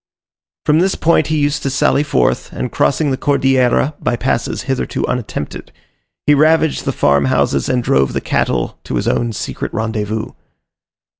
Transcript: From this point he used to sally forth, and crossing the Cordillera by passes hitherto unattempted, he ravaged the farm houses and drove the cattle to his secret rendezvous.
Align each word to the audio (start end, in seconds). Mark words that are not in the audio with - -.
From 0.65 0.79
this 0.79 0.95
point 0.95 1.27
he 1.27 1.37
used 1.37 1.61
to 1.61 1.69
sally 1.69 2.01
forth, 2.01 2.51
and 2.53 2.71
crossing 2.71 3.11
the 3.11 3.17
Cordillera 3.17 3.93
by 3.99 4.15
passes 4.15 4.63
hitherto 4.63 5.05
unattempted, 5.05 5.71
he 6.25 6.33
ravaged 6.33 6.85
the 6.85 6.91
farm 6.91 7.25
houses 7.25 7.69
and 7.69 7.83
drove 7.83 8.13
the 8.13 8.19
cattle 8.19 8.79
to 8.85 8.95
his 8.95 9.07
secret 9.37 9.71
rendezvous. 9.75 10.31